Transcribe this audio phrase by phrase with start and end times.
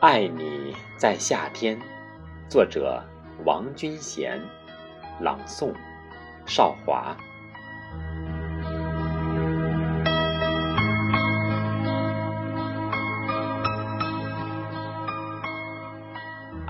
[0.00, 1.78] 爱你在夏天，
[2.48, 3.02] 作者
[3.44, 4.40] 王军贤，
[5.20, 5.74] 朗诵
[6.46, 7.16] 邵华。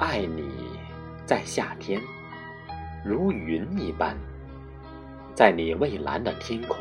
[0.01, 0.51] 爱你
[1.27, 2.01] 在夏天，
[3.05, 4.17] 如云一般，
[5.35, 6.79] 在你蔚蓝的天空，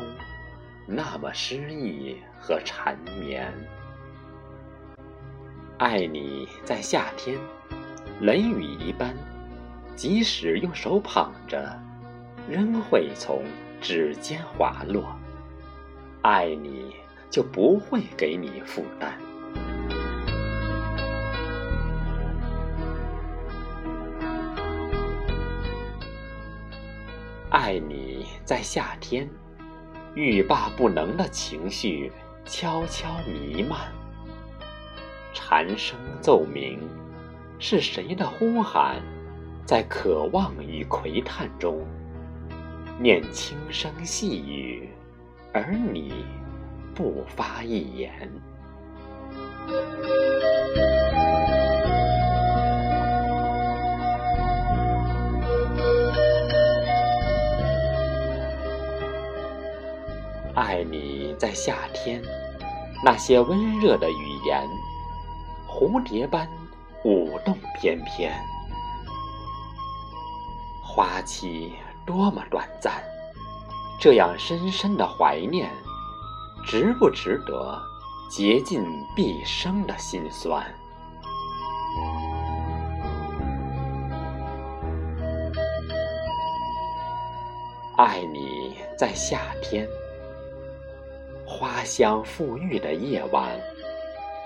[0.86, 3.52] 那么诗意和缠绵。
[5.76, 7.38] 爱你在夏天，
[8.22, 9.14] 雷雨一般，
[9.94, 11.78] 即使用手捧着，
[12.48, 13.44] 仍会从
[13.82, 15.14] 指尖滑落。
[16.22, 16.96] 爱你
[17.28, 19.12] 就不会给你负担。
[27.50, 29.28] 爱你在夏天，
[30.14, 32.12] 欲罢不能的情绪
[32.44, 33.90] 悄悄弥漫。
[35.34, 36.78] 蝉声奏鸣，
[37.58, 39.02] 是谁的呼喊？
[39.64, 41.84] 在渴望与窥探中，
[43.00, 44.88] 念轻声细语，
[45.52, 46.24] 而你
[46.94, 48.30] 不发一言。
[60.60, 62.22] 爱你在夏天，
[63.02, 64.68] 那些温热的语言。
[65.66, 66.46] 蝴蝶般
[67.02, 68.30] 舞动翩翩，
[70.84, 71.72] 花期
[72.04, 72.92] 多么短暂！
[73.98, 75.70] 这样深深的怀念，
[76.66, 77.80] 值不值得
[78.30, 78.84] 竭尽
[79.16, 80.62] 毕生的辛酸？
[87.96, 89.88] 爱你在夏天，
[91.50, 93.58] 花香馥郁的夜晚。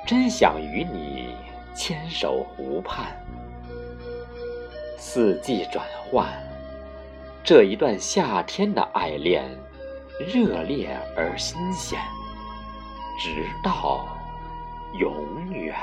[0.07, 1.35] 真想与你
[1.75, 3.15] 牵手湖畔，
[4.97, 6.27] 四季转换，
[7.43, 9.45] 这一段夏天的爱恋，
[10.19, 11.99] 热烈而新鲜，
[13.19, 14.07] 直到
[14.99, 15.75] 永远。